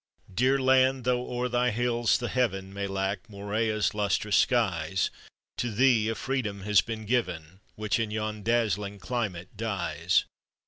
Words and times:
Dear 0.33 0.59
land, 0.59 1.03
tho' 1.03 1.29
o'er 1.29 1.47
thy 1.47 1.69
hills, 1.69 2.17
the 2.17 2.27
heaven 2.27 2.73
May 2.73 2.87
lack 2.87 3.29
Morea's 3.29 3.93
lustrous 3.93 4.35
skies 4.35 5.11
To 5.57 5.71
thee 5.71 6.09
a 6.09 6.15
freedom 6.15 6.61
has 6.61 6.81
been 6.81 7.05
given 7.05 7.59
Which 7.75 7.99
in 7.99 8.09
yon 8.09 8.41
dazzling 8.41 8.97
climate 8.97 9.55
dies. 9.55 10.25